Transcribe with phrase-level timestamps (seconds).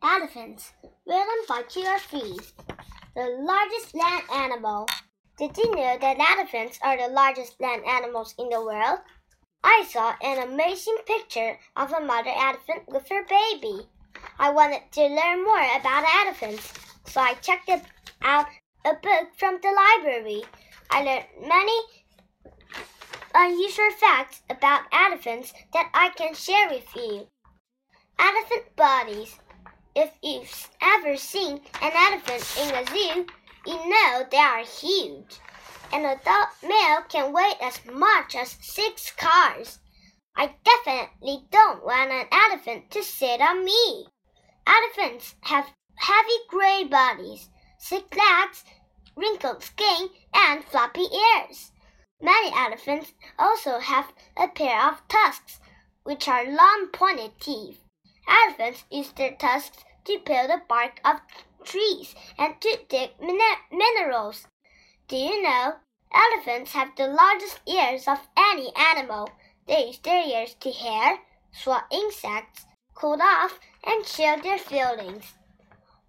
[0.00, 0.72] Elephants,
[1.06, 2.40] written by Kira Freed.
[3.16, 4.86] The largest land animal.
[5.36, 9.00] Did you know that elephants are the largest land animals in the world?
[9.64, 13.88] I saw an amazing picture of a mother elephant with her baby.
[14.38, 16.72] I wanted to learn more about elephants,
[17.06, 17.68] so I checked
[18.22, 18.46] out
[18.84, 20.44] a book from the library.
[20.90, 21.78] I learned many
[23.34, 27.26] unusual facts about elephants that I can share with you.
[28.16, 29.40] Elephant bodies.
[30.00, 33.26] If you've ever seen an elephant in a zoo,
[33.66, 35.40] you know they are huge.
[35.92, 39.80] An adult male can weigh as much as six cars.
[40.36, 44.06] I definitely don't want an elephant to sit on me.
[44.68, 47.50] Elephants have heavy gray bodies,
[47.82, 48.62] thick legs,
[49.16, 51.72] wrinkled skin, and floppy ears.
[52.22, 55.58] Many elephants also have a pair of tusks,
[56.04, 57.80] which are long pointed teeth.
[58.28, 61.20] Elephants use their tusks to peel the bark of
[61.64, 63.38] trees and to dig min
[63.70, 64.46] minerals.
[65.06, 65.74] Do you know?
[66.10, 69.28] Elephants have the largest ears of any animal.
[69.66, 71.18] They use their ears to hear,
[71.52, 75.34] swat insects, cool off, and show their feelings.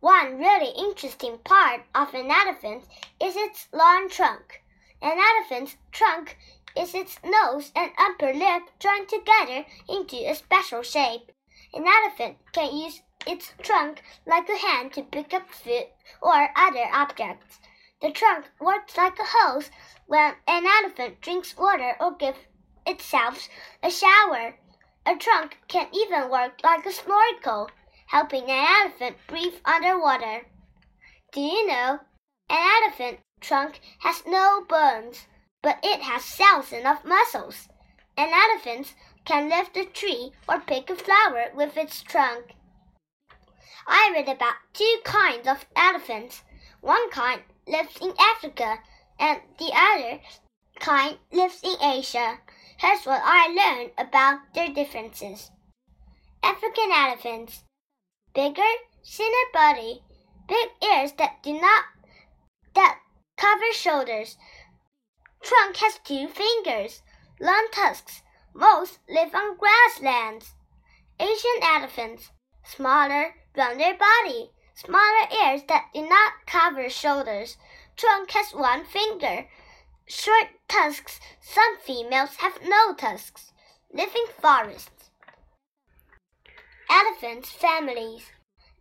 [0.00, 2.84] One really interesting part of an elephant
[3.18, 4.62] is its long trunk.
[5.00, 6.36] An elephant's trunk
[6.76, 11.32] is its nose and upper lip joined together into a special shape.
[11.72, 15.88] An elephant can use its trunk like a hand to pick up food
[16.22, 17.58] or other objects.
[18.00, 19.70] The trunk works like a hose
[20.06, 22.38] when an elephant drinks water or gives
[22.86, 23.48] itself
[23.82, 24.56] a shower.
[25.06, 27.70] A trunk can even work like a snorkel,
[28.06, 30.46] helping an elephant breathe underwater.
[31.32, 32.00] Do you know?
[32.48, 35.26] An elephant trunk has no bones,
[35.62, 37.68] but it has thousands of muscles.
[38.16, 42.54] An elephant can lift a tree or pick a flower with its trunk.
[43.86, 46.42] I read about two kinds of elephants.
[46.80, 48.78] One kind lives in Africa
[49.18, 50.20] and the other
[50.78, 52.38] kind lives in Asia.
[52.78, 55.50] Here's what I learned about their differences.
[56.42, 57.64] African elephants.
[58.34, 58.62] Bigger,
[59.04, 60.02] thinner body,
[60.46, 61.84] big ears that do not
[62.74, 63.00] that
[63.36, 64.36] cover shoulders.
[65.42, 67.02] Trunk has two fingers,
[67.40, 68.22] long tusks.
[68.54, 70.54] Most live on grasslands.
[71.18, 72.30] Asian elephants.
[72.64, 77.56] Smaller, rounder body, smaller ears that do not cover shoulders.
[77.96, 79.48] Trunk has one finger.
[80.06, 81.18] Short tusks.
[81.40, 83.52] Some females have no tusks.
[83.92, 85.10] Living forests.
[86.90, 88.26] Elephants families.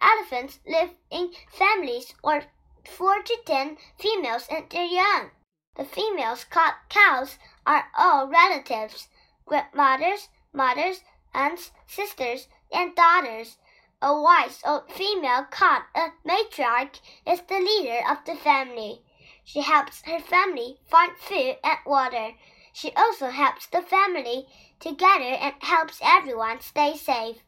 [0.00, 2.42] Elephants live in families or
[2.84, 5.30] four to ten females and their young.
[5.76, 9.08] The females called cows are all relatives,
[9.46, 11.02] grandmothers, mothers,
[11.32, 13.58] aunts, sisters, and daughters.
[14.04, 19.00] A wise old female called a matriarch is the leader of the family.
[19.44, 22.32] She helps her family find food and water.
[22.72, 24.48] She also helps the family
[24.80, 27.44] together and helps everyone stay safe.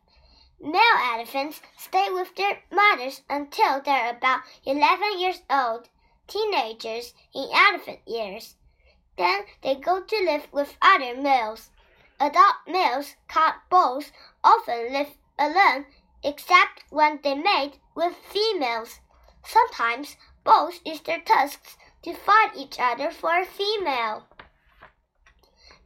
[0.61, 5.89] Male elephants stay with their mothers until they're about 11 years old,
[6.29, 8.55] teenagers in elephant years.
[9.19, 11.71] Then they go to live with other males.
[12.21, 14.13] Adult males, called bulls,
[14.45, 15.87] often live alone
[16.25, 19.01] except when they mate with females.
[19.45, 24.25] Sometimes bulls use their tusks to fight each other for a female.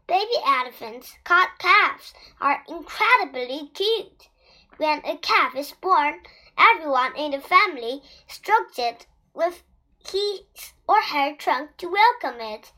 [0.07, 4.29] Baby elephants, called calves, are incredibly cute.
[4.79, 6.21] When a calf is born,
[6.57, 9.65] everyone in the family strokes it with
[9.99, 12.73] his or her trunk to welcome it.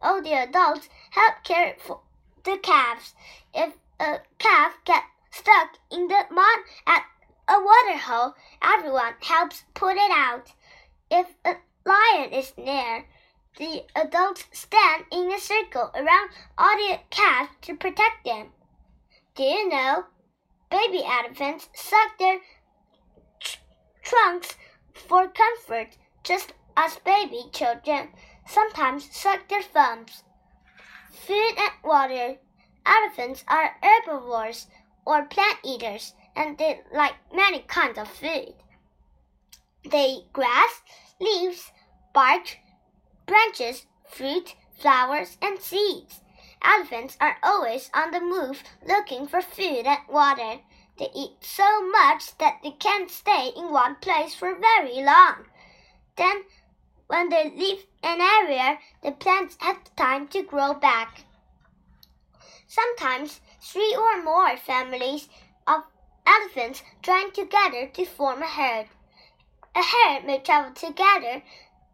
[0.00, 2.02] All the adults help care for
[2.44, 3.14] the calves.
[3.54, 5.06] If a calf gets
[5.36, 7.04] stuck in the mud at
[7.48, 10.52] a water hole, everyone helps put it out.
[11.10, 13.06] If a lion is near,
[13.58, 18.48] the adults stand in a circle around all the calves to protect them.
[19.34, 20.04] Do you know?
[20.70, 22.40] Baby elephants suck their
[23.40, 23.58] tr
[24.02, 24.56] trunks
[24.92, 28.08] for comfort, just as baby children
[28.48, 30.24] sometimes suck their thumbs.
[31.12, 32.36] Food and water.
[32.84, 34.66] Elephants are herbivores
[35.06, 38.54] or plant eaters, and they like many kinds of food.
[39.90, 40.82] They eat grass,
[41.20, 41.70] leaves,
[42.12, 42.58] bark,
[43.26, 46.20] branches, fruit, flowers, and seeds.
[46.62, 50.60] Elephants are always on the move looking for food and water.
[50.98, 55.44] They eat so much that they can't stay in one place for very long.
[56.16, 56.44] Then,
[57.06, 61.22] when they leave an area, the plants have time to grow back.
[62.68, 65.28] Sometimes three or more families
[65.66, 65.84] of
[66.26, 68.88] elephants join together to form a herd.
[69.76, 71.42] A herd may travel together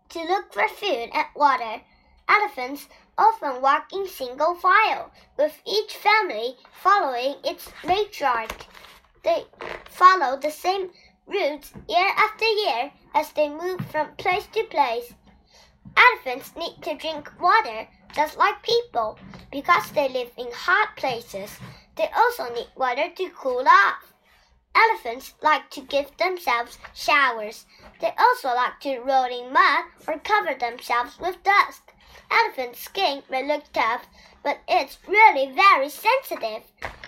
[0.09, 1.83] to look for food and water.
[2.29, 2.89] Elephants
[3.19, 8.67] often walk in single file, with each family following its matriarch.
[9.23, 9.45] They
[9.91, 10.91] follow the same
[11.27, 15.13] routes year after year as they move from place to place.
[15.97, 19.19] Elephants need to drink water just like people
[19.51, 21.59] because they live in hot places.
[21.97, 24.13] They also need water to cool off.
[24.75, 27.67] Elephants like to give themselves showers.
[28.01, 31.83] They also like to roll in mud or cover themselves with dust.
[32.31, 34.07] Elephant skin may look tough,
[34.43, 36.63] but it's really very sensitive.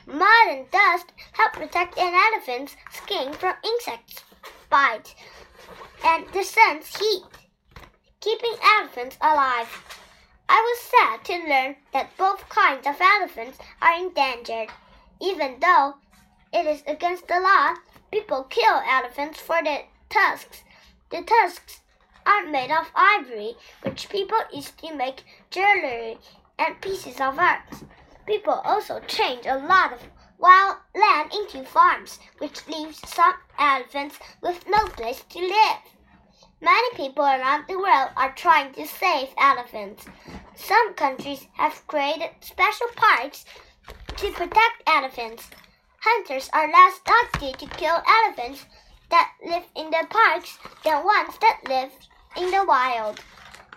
[0.07, 4.23] Mud and dust help protect an elephant's skin from insects
[4.69, 5.15] bites
[6.05, 7.23] and the sun's heat,
[8.25, 9.69] keeping elephants alive.
[10.49, 14.71] I was sad to learn that both kinds of elephants are endangered.
[15.21, 15.97] Even though
[16.51, 17.75] it is against the law,
[18.11, 20.65] people kill elephants for their tusks.
[21.11, 21.83] The tusks
[22.25, 26.17] are made of ivory, which people use to make jewelry
[26.59, 27.61] and pieces of art.
[28.27, 30.01] People also change a lot of
[30.39, 35.94] wild land into farms, which leaves some elephants with no place to live.
[36.65, 40.07] Many people around the world are trying to save elephants.
[40.55, 43.45] Some countries have created special parks
[44.17, 45.51] to protect elephants.
[46.01, 48.65] Hunters are less likely to kill elephants
[49.11, 51.93] that live in the parks than ones that live
[52.35, 53.21] in the wild.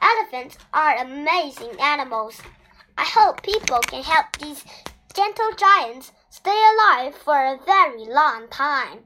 [0.02, 2.42] Elephants are amazing animals.
[2.98, 4.64] I hope people can help these
[5.14, 9.00] gentle giants stay alive for a very long time.